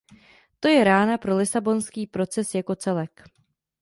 To 0.59 0.67
je 0.67 0.83
rána 0.83 1.17
pro 1.17 1.37
lisabonský 1.37 2.07
proces 2.07 2.55
jako 2.55 2.75
celek. 2.75 3.21